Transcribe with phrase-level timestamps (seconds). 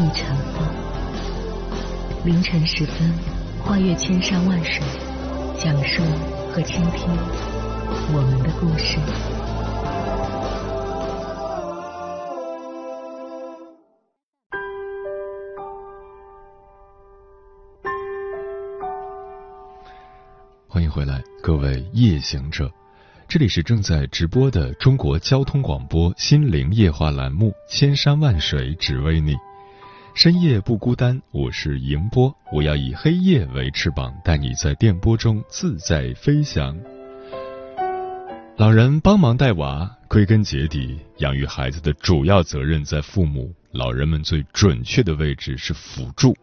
[0.00, 0.66] 一尘风。
[2.24, 3.12] 凌晨时分，
[3.62, 4.82] 跨越千山万水，
[5.58, 6.02] 讲述
[6.50, 7.10] 和倾听
[8.14, 8.96] 我们的故事。
[20.66, 22.72] 欢迎回来，各位夜行者，
[23.28, 29.34] 这里是正在直播的中国交通广播心灵夜话栏目《千山万水只为你》，
[30.22, 36.78] 深夜不孤单，我是迎波，我要以黑夜为翅膀，带你在电波中自在飞翔。
[38.58, 46.36] 老人帮忙带娃，归根结底，养育孩子的主要责任在父母，老人们最准确的位置是辅助。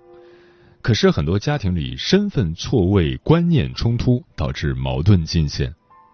[0.81, 5.71] 可是很多家庭里身份错位、观念冲突，导致矛盾进现。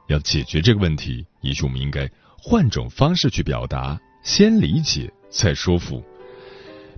[0.10, 6.04] 要解决这个问题，也许我们应该换种方式去表达，先理解再说服。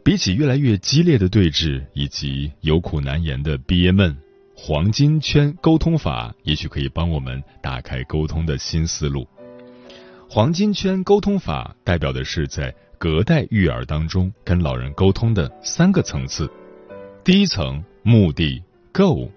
[0.05, 4.15] 比起越来越激烈的对峙以及有苦难言的憋闷，
[4.55, 9.27] 黄金圈沟通法也许可以帮我们打开沟通的新思路。
[10.29, 16.47] 黄金圈沟通法代表的是在隔代育儿当中跟老人沟通的三个层次。
[17.23, 18.61] 第一层目的
[18.93, 19.31] （Go），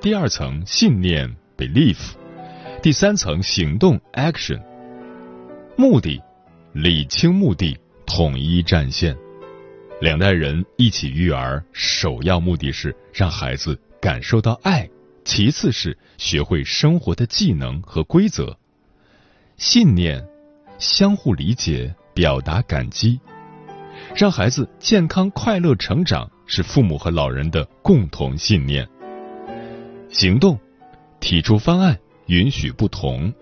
[0.00, 1.98] 第二层信念 belief，
[2.80, 4.62] 第三层行动 action。
[5.76, 6.22] 目的
[6.72, 9.16] 理清目的，统一战线。
[10.02, 14.90] 两代人一起育儿，首要目的是让孩子感受到爱，
[15.24, 18.58] 其次是学会生活的技能和规则。
[19.56, 20.26] 信念
[20.76, 23.20] 相互理解，表达感激，
[24.16, 26.28] 让孩子健康快乐成长。
[26.46, 28.86] 是父母和老人的共同信念。
[30.10, 30.58] 行动，
[31.20, 31.96] 提出方案，
[32.26, 33.32] 允许不同。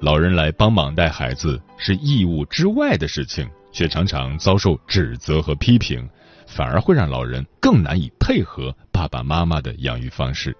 [0.00, 6.08] 老人来帮忙带孩子是义务之外的事情，却常常遭受指责和批评，
[6.46, 10.56] 反而会让老人更难以配合爸爸妈妈的养育方式。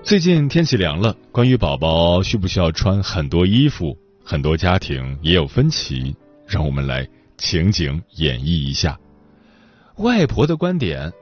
[0.00, 6.14] 最近天气凉了，关于宝宝需不需要穿很多衣服，很多家庭也有分歧。
[6.46, 7.04] 让我们来
[7.36, 8.96] 情景演绎一下。
[9.96, 11.12] 外婆的观点：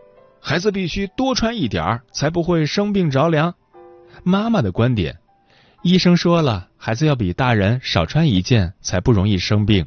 [0.43, 3.55] 孩子必须多穿一点儿，才不会生病着凉。
[4.25, 5.17] 妈妈的观点：
[5.83, 9.87] 医生说了，孩子要比大人少穿一件，才不容易生病。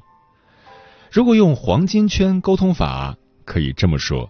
[1.12, 4.30] 如果用黄金圈沟通法，可以这么说：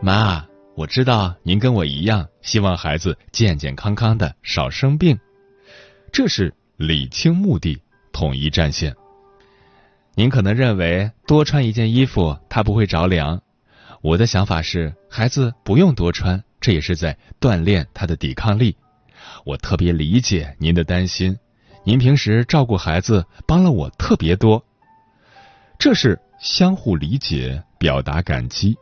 [0.00, 0.46] 妈，
[0.76, 5.18] 我知道您跟我一样，希望孩子健健康康的，少生病。
[6.12, 7.82] 这是理清目的，
[8.12, 8.94] 统一战线。
[10.14, 13.42] 您可能认为多穿一件衣服他不会着凉，
[14.00, 18.76] 我的想法是孩子不用多穿，这也是在锻炼他的抵抗力。
[19.44, 21.36] 我特别理解您的担心，
[21.82, 24.64] 您平时照顾孩子帮了我特别多，
[25.78, 28.76] 这是相互理解，表达感激。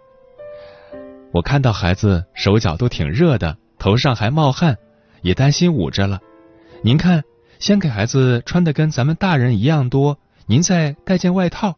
[1.30, 4.78] 我看到孩子手脚都挺热的，头上还冒汗，
[5.20, 6.18] 也担心捂着了。
[6.82, 7.22] 您看，
[7.58, 10.18] 先给孩子穿的跟咱们大人一样多。
[10.46, 11.76] 您再带件外套，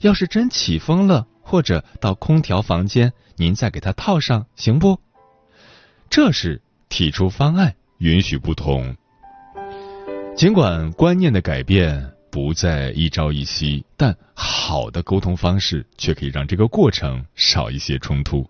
[0.00, 4.98] 要是真起风了，或者到空调房间，您再给他套上，行不？
[6.10, 8.96] 这是提出方案，允许不同。
[10.34, 18.46] 尽管观念的改变不再一朝一夕，但好的沟通方式却可以让这个过程少一些冲突。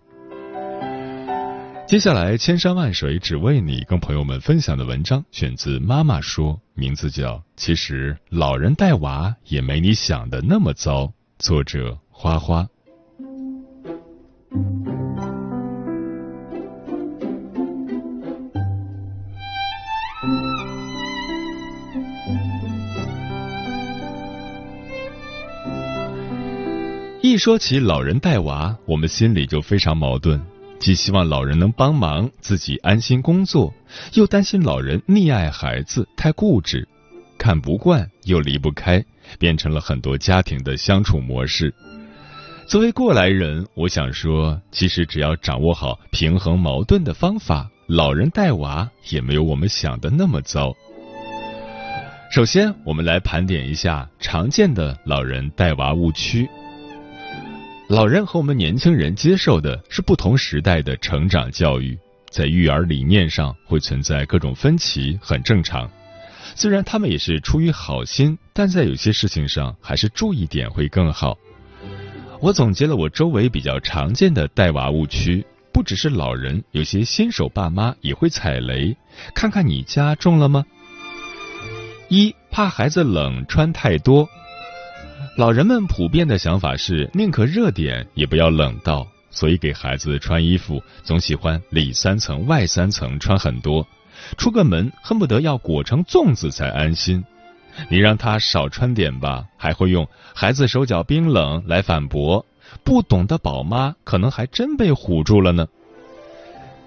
[1.87, 11.03] 接下来，千山万水只为你，跟朋友们分享的文章选自妈妈说，名字叫《其实老人带娃也没你想的那么糟》，
[11.39, 12.67] 作者花花。
[27.37, 30.41] 说起老人带娃，我们心里就非常矛盾。
[30.79, 33.73] 既希望老人能帮忙，自己安心工作，
[34.13, 36.87] 又担心老人溺爱孩子太固执，
[37.37, 39.03] 看不惯又离不开，
[39.39, 41.73] 变成了很多家庭的相处模式。
[42.67, 50.71] 作为过来人，我想说，其实只要掌握好平衡矛盾的方法，老人带娃也没有我们想的那么糟。
[52.29, 56.47] 首先，我们来盘点一下常见的老人带娃误区。
[57.87, 61.97] 老人和我们年轻人接受的是不同时代的成长教育，
[62.29, 65.89] 在育儿理念上会存在各种分歧，很正常。
[66.53, 71.37] 虽然他们也是出于好心，但在有些事情上还是注意点会更好。
[72.41, 78.97] 我总结了我周围比较常见的带娃误区，不只是老人，有些新手爸妈也会踩雷。
[79.33, 80.65] 看看你家中了吗？
[82.09, 84.27] 一怕孩子冷穿太多，
[85.37, 93.87] 老人们普遍的想法是宁可热点也不要冷到，所以给孩子穿衣服总喜欢里三层外三层穿很多，
[94.35, 97.23] 出个门恨不得要裹成粽子才安心。
[97.87, 102.43] 你让他少穿点吧，还会用孩子手脚冰冷来反驳，
[102.83, 105.67] 不懂的宝妈可能还真被唬住了呢。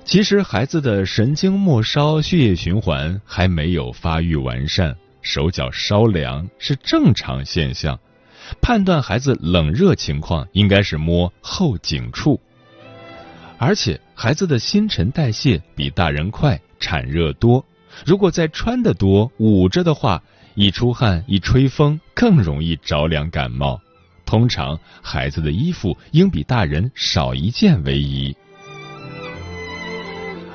[0.05, 4.97] 其实孩子的神经末梢血液循环还没有发育完善。
[5.23, 8.01] 手脚稍凉是正常现象，
[8.61, 12.41] 判断孩子冷热情况应该是摸后颈处。
[13.59, 17.65] 而且孩子的新陈代谢比大人快，产热多，
[18.07, 20.23] 如果再穿的多捂着的话，
[20.55, 23.81] 一出汗一吹风更容易着凉感冒。
[24.25, 28.35] 通常孩子的衣服应比大人少一件为宜。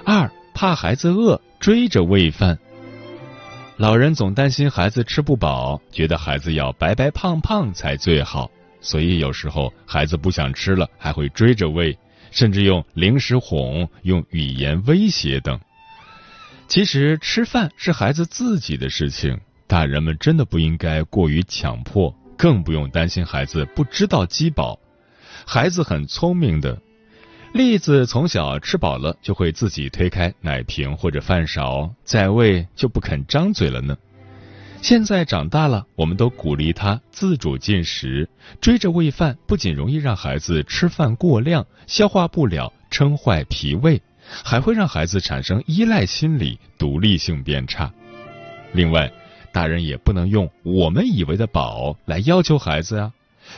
[0.06, 2.57] 二怕孩子饿，追着喂饭。
[3.77, 8.50] 老人总担心孩子吃不饱，觉得孩子要白白胖胖才最好，
[8.80, 11.98] 所以有时候孩子不想吃了，还会追着喂，
[12.31, 15.60] 甚至用零食哄、用语言威胁等。
[16.69, 19.38] 其实吃饭是孩子自己的事情，
[19.68, 24.80] 大人们真的不应该过于强迫，更不用担心孩子不知道饥饱。
[25.45, 26.81] 孩子很聪明的。
[27.56, 33.96] 栗子从小吃饱了就会自己推开奶瓶或者饭勺，再喂就不肯张嘴了呢。
[34.81, 38.28] 现在长大了，我们都鼓励他自主进食，
[38.60, 44.02] 追着喂饭不仅容易让孩子吃饭过量、消化不了、撑坏脾胃，
[44.44, 47.90] 还会让孩子产生依赖心理、独立性变差。
[48.74, 49.10] 另外，
[49.54, 53.13] 大人也不能用我们以为的饱来要求孩子啊，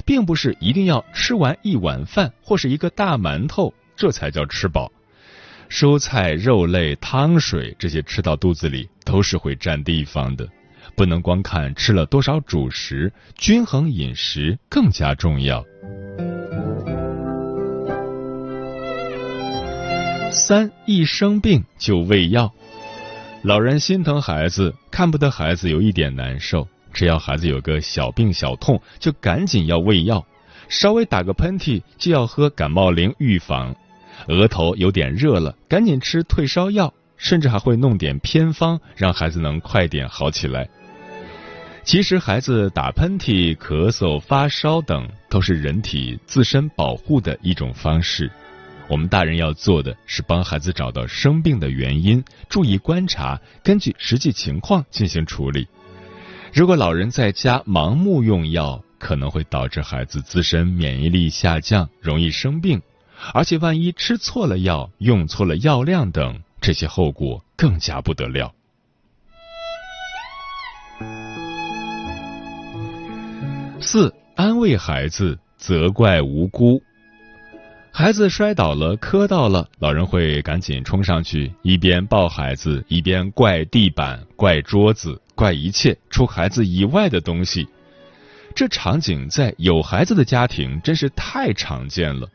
[0.05, 3.73] 并不是一定要吃完一碗饭或是一个大馒头。
[3.97, 4.91] 这才叫吃饱，
[5.69, 10.47] 蔬菜、肉类、汤水这些吃到肚子里都是会占地方的，
[10.95, 15.65] 不能光看吃了多少主食，均衡饮食更加重要。
[20.31, 22.53] 三一生病就喂药，
[23.41, 30.23] 老人心疼孩子，看不得孩子有一点难受，只要孩子有个小病小痛，就赶紧要喂药，
[30.69, 33.75] 稍微打个喷嚏就要喝感冒灵预防。
[34.27, 40.67] 额头有点热了，赶紧吃退烧药，甚至还会弄点偏方，让孩子能快点好起来。
[41.83, 48.29] 其实，孩子打喷嚏、咳嗽、发烧等都是人体自身保护的一种方式。
[48.89, 55.67] 我们大人要做的是帮孩子找到生病的原因，注意观察，根据实际情况进行处理。
[56.53, 62.81] 如果老人在家盲目用药，可能会导致孩子自身免疫力下降，容易生病。
[63.33, 68.53] 而且万一吃错了药、用错了药量等，这些后果更加不得了。
[73.79, 76.81] 四、安慰孩子，责怪无辜。
[77.91, 87.67] 孩子摔倒了、磕到了，老人会赶紧冲上去，一边抱孩子，一边怪地板、怪桌子、怪一切除孩子以外的东西。
[88.55, 92.29] 这场景在有孩子的家庭真是太常见了。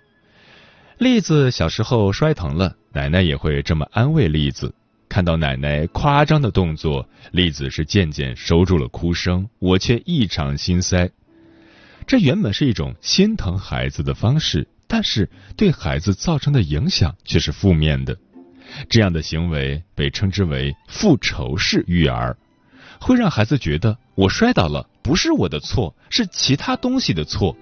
[1.03, 4.73] 栗子小时候摔疼了，奶奶也会这么安慰栗子。
[5.09, 11.11] 看到奶奶夸张的动作，栗子是渐渐收住了哭声，我却异常心塞。
[12.07, 18.17] 这原本是一种心疼孩子的方式，但是对孩子造成的影响却是负面的。
[18.89, 22.37] 这样的行为被称之为复仇式育儿，
[23.01, 27.57] 会让孩子觉得我摔倒了不是我的错，是其他东西的错，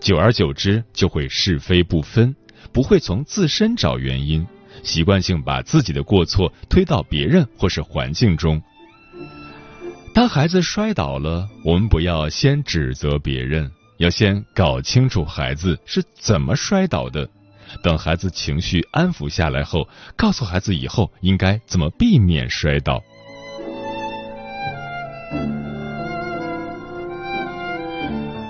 [0.00, 2.36] 久而久之就会是非不分。
[2.72, 4.46] 不会从自身找原因，
[4.82, 8.60] 习惯性把自己的过错推到别人或是环境中。
[10.14, 17.28] 当孩子摔倒了，我们不要先指责别人，要先搞清楚孩子是怎么摔倒的。
[17.82, 23.02] 等孩子情绪安抚下来后，告诉孩子以后应该怎么避免摔倒。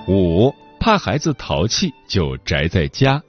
[0.07, 3.19] 五怕孩子淘气，就宅在家。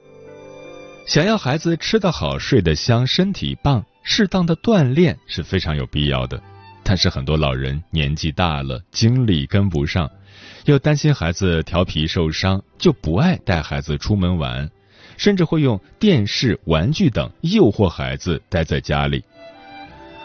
[1.07, 6.37] 想要孩子吃得好、睡得香、身体棒，适当的锻炼是非常有必要的。
[6.83, 10.11] 但是很多老人年纪大了，精力跟不上，
[10.65, 14.69] 又担心孩子调皮受伤，就不爱带孩子出门玩，
[15.15, 19.23] 甚至会用电视、玩具等诱惑孩子待在家里。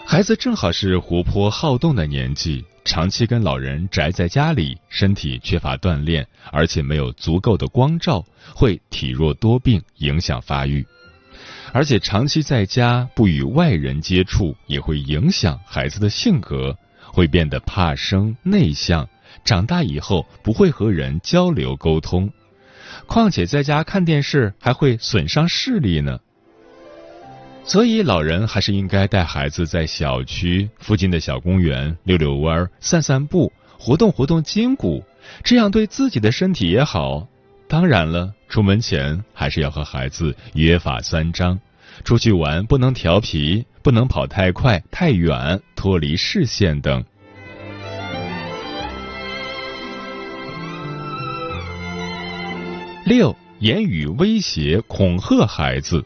[0.05, 8.25] 孩子正好是活泼好动的年纪，长期跟老人宅在家里，身体缺乏锻炼，而且没有足够的光照，
[8.55, 10.85] 会体弱多病，影响发育。
[11.73, 16.77] 而且长期在家不与外人接触，也会影响孩子的性格，
[17.13, 19.09] 会变得怕生、内向，
[19.45, 22.31] 长大以后不会和人交流沟通。
[23.07, 26.19] 况且在家看电视还会损伤视力呢。
[27.65, 35.03] 所以，老人还是应该带孩子在小区附近的小公园溜溜弯、散散步，活动活动筋骨，
[35.43, 37.27] 这样对自己的身体也好。
[37.69, 41.59] 当然了，出门前还是要和孩子约法三章：
[42.05, 47.03] 出去玩不能调皮，不能跑太快、太远，脱离视线等。
[53.07, 56.05] 六、言语威胁、恐吓孩子。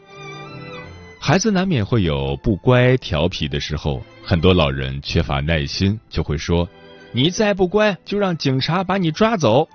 [1.19, 6.67] 孩子难免会有不乖、调皮的时候，很多老人缺乏耐心，就会说
[7.11, 9.67] ：“你再不乖，就让警察把你抓走，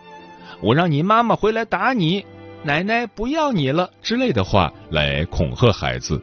[0.60, 2.24] 我让你妈妈回来打你，
[2.62, 6.22] 奶奶不要你了”之类的话来恐吓孩子。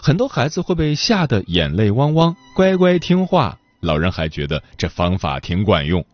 [0.00, 6.04] 很多孩子会被吓得眼泪汪汪，乖乖听话，老人还觉得这方法挺管用。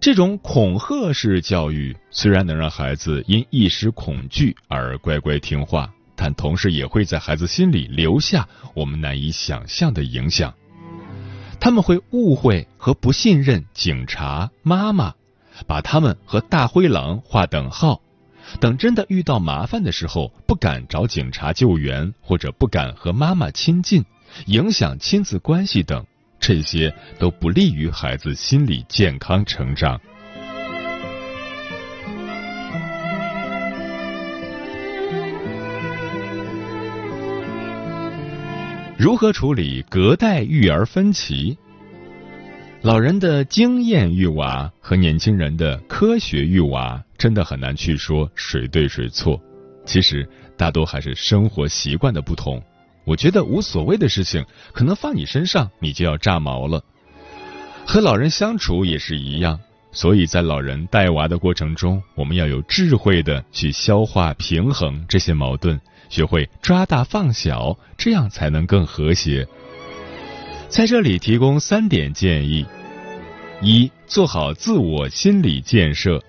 [0.00, 5.92] 这种恐吓式教育虽然能让孩子因一时恐惧而乖乖听话。
[6.22, 10.52] 但同时也会在孩子心里留下我们难以想象的影响。
[11.58, 15.14] 他们会误会和不信任警察、妈妈，
[15.66, 18.02] 把他们和大灰狼划等号。
[18.60, 24.04] 等真的遇到麻烦的时候，不敢找警察救援，或者不敢和妈妈亲近，
[24.44, 26.04] 影响亲子关系等，
[26.38, 29.98] 这些都不利于孩子心理健康成长。
[39.00, 41.56] 如何处理隔代育儿分歧？
[42.82, 49.40] 老人的经验育娃和年轻人的科学育娃，真的很难去说谁对谁错。
[49.86, 52.62] 其实大多还是生活习惯的不同。
[53.06, 56.84] 我觉得无所谓的事情，可能放你身上，你就要炸毛了。
[57.86, 59.58] 和老人相处也是一样，
[59.92, 65.80] 所以在老人带娃的过程中，我们要有智慧的去消化、平衡这些矛盾。
[66.10, 69.46] 学会抓大放小，这样才能更和谐。
[70.68, 72.66] 在这里提供三点建议：
[73.62, 76.22] 一、做好自我心理建设。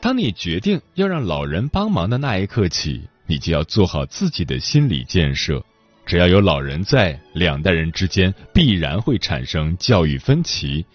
[0.00, 5.64] 当你决定要让老人帮忙的那一刻起，你就要做好自己的心理建设。
[6.04, 10.86] 只要有老人在，两代人之间必然会产生教育分歧。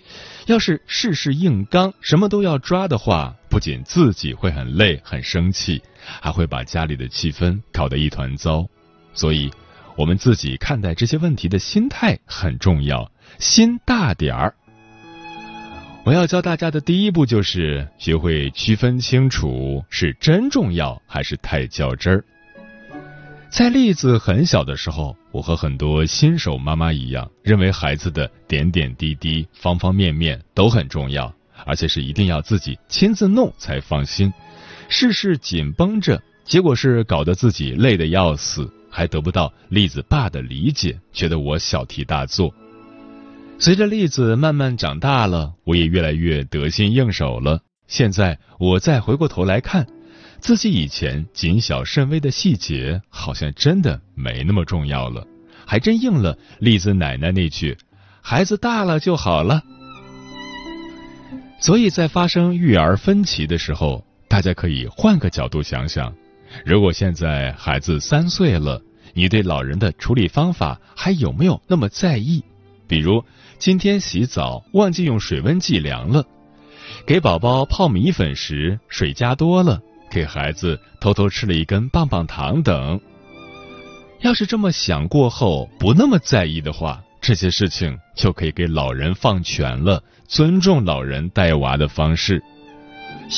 [0.51, 5.81] 要是事事硬刚，什么都要抓的话，不仅自己会很累、很生气，
[6.20, 8.67] 还会把家里的气氛搞得一团糟。
[9.13, 9.50] 所以，
[9.96, 14.53] 我们自己看待这些问题的心态很重要，心大点儿。
[16.03, 22.25] 我要教大家的第一步就是学会区分清楚是真重要还是太较真儿。
[23.50, 31.33] 在栗子很小的时候，我和很多新手妈妈一样，认为孩子的点点滴滴、方方面面都很重要，
[31.65, 34.31] 而且是一定要自己亲自弄才放心。
[34.89, 42.53] 事事紧绷着，结果是搞得自己累得要死，还得不到栗子爸的理解，觉得我小题大做。
[43.57, 47.61] 随着栗子慢慢长大了，我也越来越得心应手了。
[47.88, 49.88] 现在我再回过头来看。
[50.41, 55.25] 自己以前谨小慎微的细节，好像真的没那么重要了，
[55.67, 57.77] 还真应了栗子奶奶那句
[58.21, 59.62] ：“孩子大了就好了。”
[61.62, 66.12] 所以在发生育儿分歧的时候，大家可以换个角度想想：
[66.65, 68.81] 如果现在孩子三岁了，
[69.13, 72.43] 你对老人的处理方法还有没有那么在意？
[72.88, 73.24] 比如
[73.60, 76.25] 今天洗澡忘记用水温计量了，
[77.05, 79.79] 给宝宝泡米粉时水加多了。
[80.12, 83.00] 给孩子偷偷吃了一根棒棒糖等，
[84.20, 92.44] 要是这么想过后不那么在意的话，这些事情就可以给老人放权了，尊重老人带娃的方式。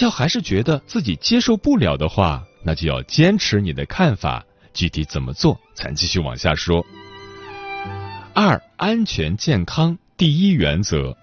[0.02, 6.84] 要还是觉得自己接受不了的话，那就要坚持你的看法，具体怎么做，咱继续往下说。
[8.34, 11.16] 二、安全健康第一原则。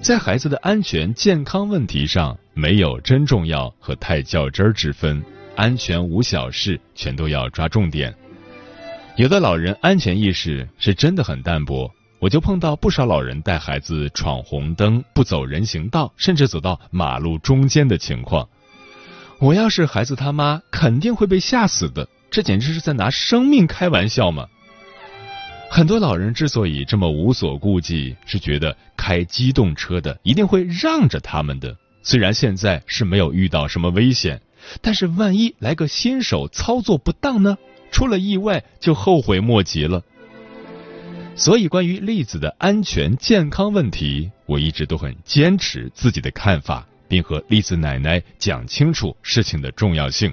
[0.00, 5.22] 在孩子的安全健康问题上，没有真重要和太较真儿之分，
[5.56, 8.14] 安全无小事，全都要抓重点。
[9.16, 18.48] 有的老人安全意识是真的很淡薄，我就碰到不少老人带孩子闯红灯、不走人行道，甚至走到马路中间的情况。
[19.38, 22.08] 我要是孩子他妈，肯定会被吓死的。
[22.30, 24.46] 这简直是在拿生命开玩笑嘛！
[25.68, 31.76] 很多老人之所以这么无所顾忌，是觉得开机动车的一定会让着他们的。
[32.02, 34.40] 虽然现在是没有遇到什么危险，
[34.80, 37.56] 但是万一来个新手操作不当呢？
[37.90, 40.02] 出了意外就后悔莫及了。
[41.34, 50.32] 所以，关于栗子的安全健康问题，我一直都很坚持自己的看法，并和栗子奶奶讲清楚事情的重要性。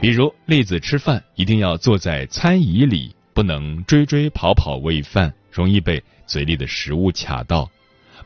[0.00, 7.68] 比如，栗子吃饭一定要坐在餐椅里，不能追追跑跑喂饭，容易被嘴里的食物卡到；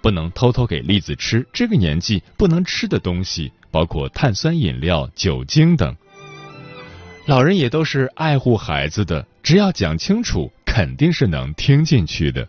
[0.03, 5.97] 不能偷偷给栗子吃这个年纪不能吃的东西，包括碳酸饮料、酒精等。
[7.27, 12.49] 老人也都是爱护孩子的，只要讲清楚，肯定是能听进去的。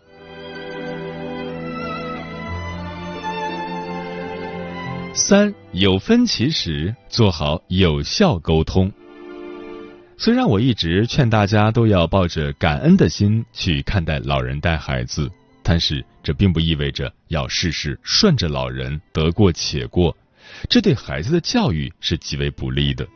[5.14, 8.92] 三有分歧时，做好有效沟通。
[10.18, 15.30] 虽然我一直劝大家都要抱着感恩的心去看待老人带孩子，
[15.64, 20.16] 但是这并不意味着要事事顺着老人得过且过，
[20.70, 23.08] 这对孩子的教育是极为不利的。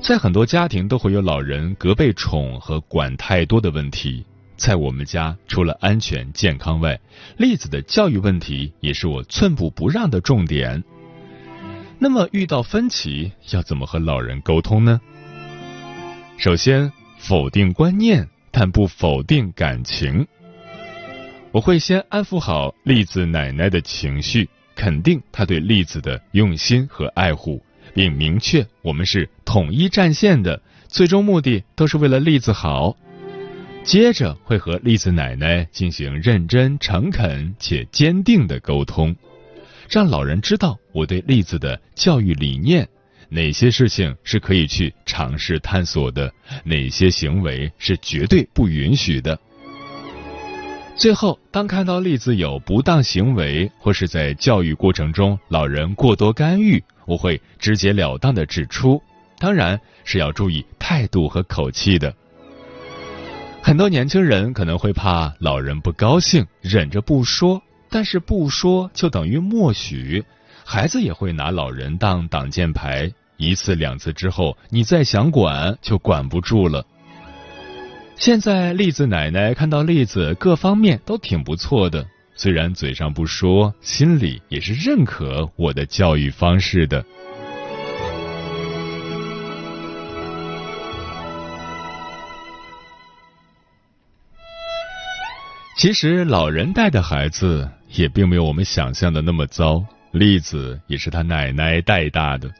[0.00, 4.24] 在很多家庭都会有老人隔辈宠和管太多的问题，
[4.56, 6.98] 在我们家除了安全健康外，
[7.36, 10.82] 栗子的教育问题也是我寸步不让的重点。
[11.98, 15.00] 那么遇到分歧要怎么和老人沟通呢？
[16.38, 20.26] 首先，否定观念，但不否定感情。
[21.52, 27.60] 我会先安抚好栗子奶奶的情绪，肯定她对栗子的用心和爱护，
[27.92, 32.96] 并明确我们是统一战线的，最终目的都是为了栗子好。
[33.82, 39.16] 接着会和栗子奶奶进行认真、诚恳且坚定的沟通，
[39.88, 42.86] 让老人知道我对栗子的教育理念。
[43.28, 46.32] 哪些事情是可以去尝试探索的？
[46.62, 49.36] 哪些行为是绝对不允许的？
[50.96, 59.02] 最后，当看到例子有不当行为，或是在教育过程中老人过多干预，我会直截了当的指出，
[59.38, 62.14] 当然是要注意态度和口气的。
[63.62, 70.22] 很多年轻人可能会怕老人不高兴，忍着不说，但是不说就等于默许，
[70.66, 73.10] 孩子也会拿老人当挡箭牌。
[73.38, 76.84] 一次两次之后，你再想管就管不住了。
[78.20, 87.02] 现在栗子奶奶看到栗子各方面都挺不错的，虽然嘴上不说，心里也是认可我的教育方式的。
[95.78, 102.50] 其实老人带的孩子也并没有我们想象的那么糟，栗子也是他奶奶带大的。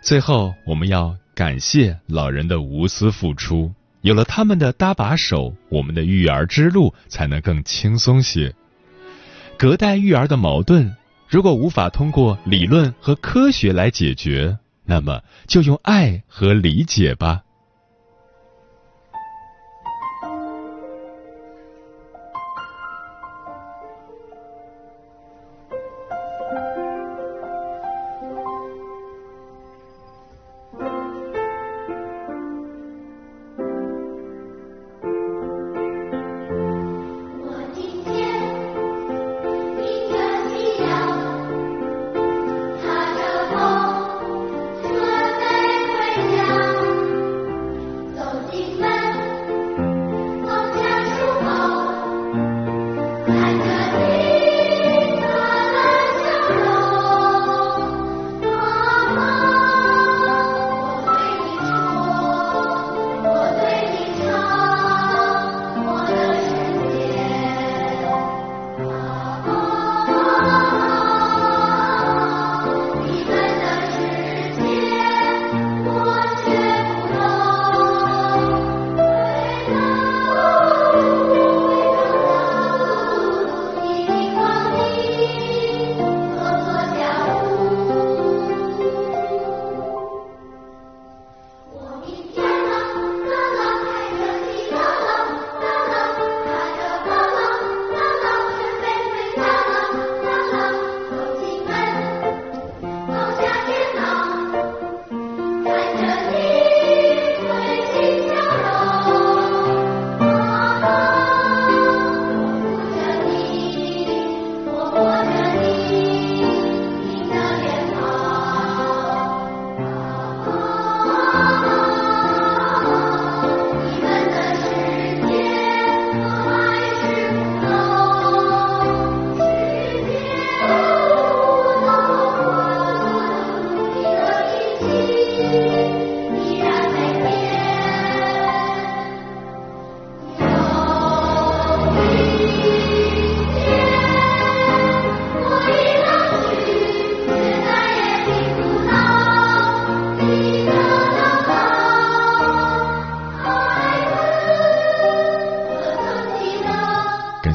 [0.00, 8.54] 最后，我们要感谢老人的无私付出，有了他们的搭把手，我们的育儿之路才能更轻松些。
[9.56, 10.94] 隔代育儿的矛盾，
[11.28, 17.42] 如果无法通过理论和科学来解决，那么就用爱和理解吧。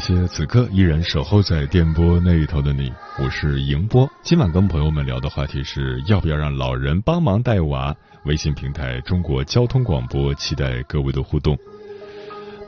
[0.08, 2.90] 谢此刻依然守候在电波那一头的你，
[3.22, 4.10] 我是迎波。
[4.24, 7.94] 今晚跟朋友们聊的话题是要不要让老人帮忙带娃。
[8.24, 11.58] 微信平台中国交通广播，期待各位的互动。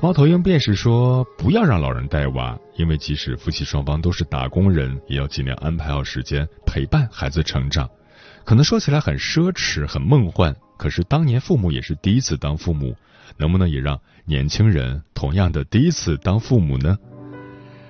[0.01, 7.89] 猫头鹰便是说不要让老人带娃，因为即使夫妻双方都是打工人，也要尽量安排好时间陪伴孩子成长。
[8.43, 12.93] 可能说起来很奢侈、很梦幻，可是当年父母也是第一次当父母，
[13.37, 16.97] 能不能也让年轻人同样的第一次当父母呢？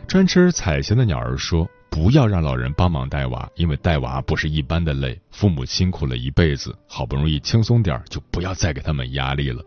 [0.09, 5.21] 专吃彩霞的鸟儿说：“不要让老人帮忙带娃，因为带娃不是一般的累。
[5.29, 9.63] 父母辛苦了一辈子，好不容易轻松点就不要再给他们压力了。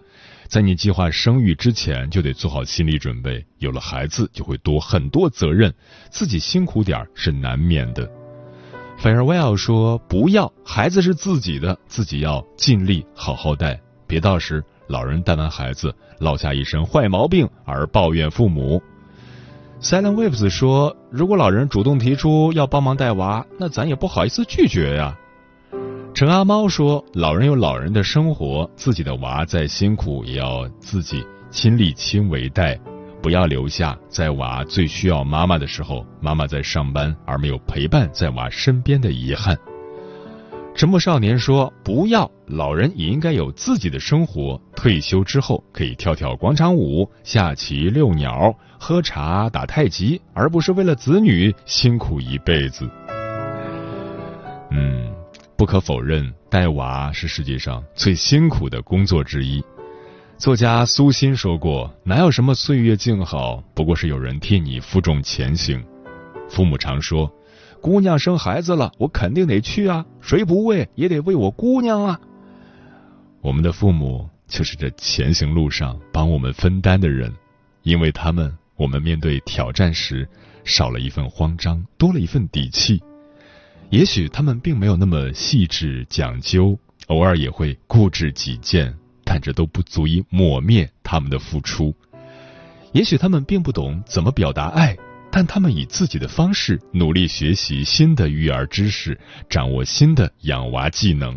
[0.48, 3.46] 在你计划生育之前，就得做好心理准备。
[3.58, 5.72] 有了孩子，就会多很多责任，
[6.10, 8.10] 自己辛苦点是难免的。”
[9.00, 18.82] Farewell 说：“不要，孩子是自己的，自己要尽力好好带，别到时老人带完孩子落下一身坏毛病而抱怨父母。”
[19.82, 25.18] Selen Waves 说：“如果老人主动提出要帮忙带娃，那咱也不好意思拒绝呀。”
[26.14, 32.78] 陈阿猫说：“老人有老人的生活，自己的娃再辛苦也要自己亲力亲为带，
[33.20, 39.58] 不要留下在娃最需要妈妈的时候，妈妈在上班而没有陪伴在娃身边的遗憾。”
[40.74, 44.60] 沉默少年说：“不要，老人也应该有自己的生活。
[44.74, 52.88] 退休之后可以跳跳广场舞、下棋、遛鸟、喝茶、打太极，而不是为了子女辛苦一辈子。”
[54.72, 55.12] 嗯，
[55.56, 59.62] 不可否认，带娃是世界上最辛苦的工作之一。
[60.38, 65.84] 作家苏欣说过：“哪有什么岁月静好，不过是有人替你负重前行。”
[66.48, 67.30] 父母常说。
[67.82, 70.06] 姑娘生孩子了，我肯定得去啊！
[70.20, 72.20] 谁不为也得为我姑娘啊！
[73.40, 77.34] 我们的父母就是这前行路上帮我们分担的人，
[77.82, 80.28] 因为他们，我们面对挑战时
[80.64, 83.02] 少了一份慌张，多了一份底气。
[83.90, 91.92] 也许他们并没有那么细致讲究，偶尔也会固执己见，但这都不足以抹灭他们的付出。
[92.92, 94.96] 也许他们并不懂怎么表达爱。
[95.34, 99.18] 但他们以自己的方式努力学习新的育儿知识，
[99.48, 101.36] 掌握新的养娃技能。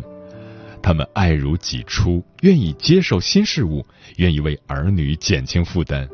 [0.82, 3.84] 他们爱如己出，愿意接受新事物，
[4.16, 6.06] 愿意为儿女减轻负担。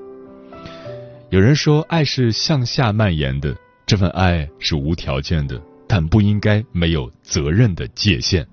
[1.31, 8.47] 有人说，爱是向下蔓延的，这份爱是无条件的，但不应该没有责任的界限。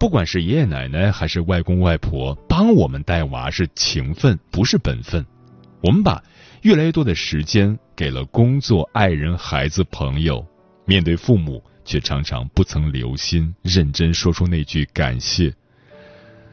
[0.00, 5.24] 不管是爷爷奶奶还是外公外婆，帮我们带娃是情分，不是本分。
[5.80, 6.20] 我们把。
[6.62, 10.46] 越来越多的时间给了工作、爱人、孩子、朋友，
[10.84, 15.54] 面对父母却常常不曾留心认真说出那句感谢。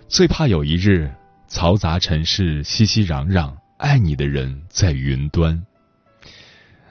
[0.08, 1.12] 最怕有一日
[1.50, 5.66] 嘈杂尘世熙熙攘攘，爱你的人在云端。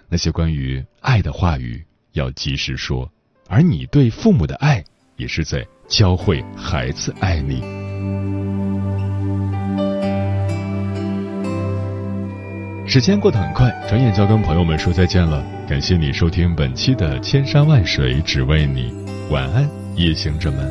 [0.09, 3.11] 那些关于爱的话语要及时说，
[3.49, 4.85] 而你对父母的爱
[5.17, 7.63] 也是在教会孩子爱你。
[12.95, 15.45] 时间过得很快，转眼就要跟朋友们说再见了。
[15.69, 18.95] 感谢你收听本期的《千山万水只为你》，
[19.33, 20.71] 晚安，夜行者们。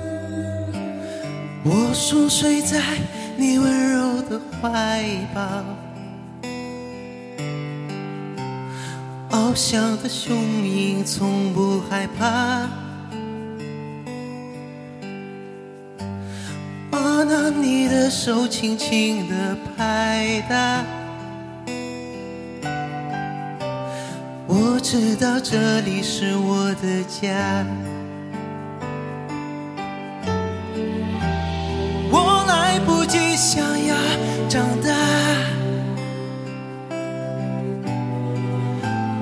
[1.66, 2.80] 我熟睡在
[3.36, 5.04] 你温柔的怀
[5.36, 5.66] 抱，
[9.30, 10.34] 翱翔的雄
[10.66, 12.70] 鹰从不害怕。
[16.90, 21.03] 我拿你的手轻轻地拍打。
[24.84, 27.66] 知道这里是我的家，
[32.12, 33.96] 我来不及想要
[34.50, 34.90] 长大，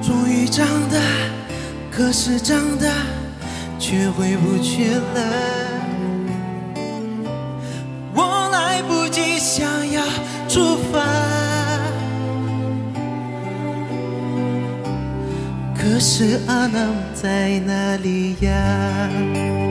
[0.02, 0.98] 终于长大，
[1.92, 2.88] 可是长大
[3.78, 5.22] 却回不去了。
[8.16, 10.04] 我来不及想要
[10.50, 11.21] 出发。
[16.04, 19.71] 是阿南在哪里呀？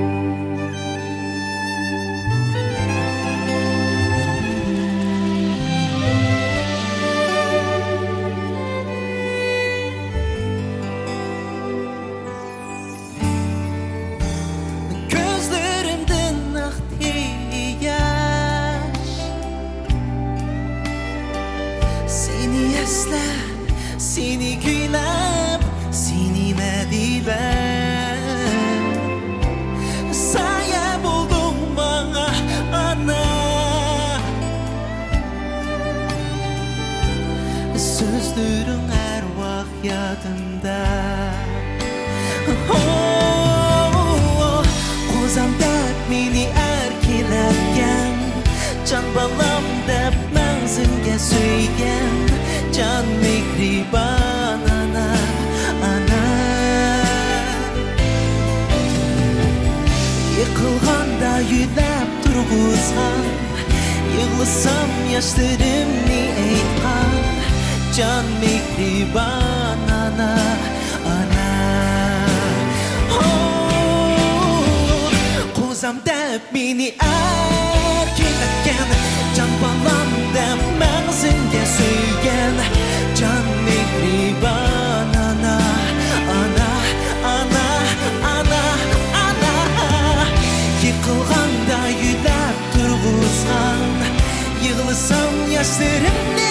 [49.15, 52.17] balam deb manzilga suygan
[52.77, 55.09] jon mehribon ona
[55.93, 56.25] ana
[60.39, 63.25] yiqilganda yuzlab turg'izgan
[64.17, 67.13] yig'lasam yoshlarimni aytgan
[67.97, 70.33] jon mehribon ona
[71.17, 71.51] ana
[75.59, 77.70] qo'zam deb meni ay
[79.37, 82.61] жан балам деп мәңгісіңге сүйген
[83.21, 85.57] жан мехрибан ана
[86.37, 86.69] ана
[87.33, 87.67] ана
[88.35, 88.63] ана
[89.25, 89.55] ана
[91.07, 92.39] қылғанда үйді
[92.77, 94.07] тұрғызған
[94.67, 96.50] Yığılsam yaşlarım ne?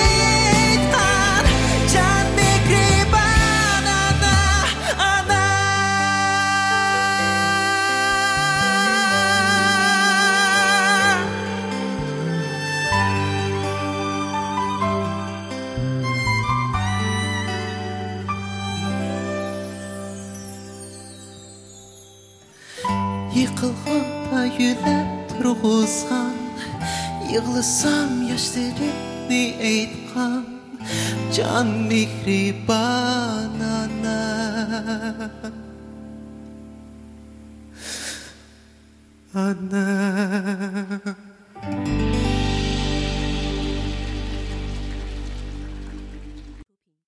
[31.90, 32.79] mi gripa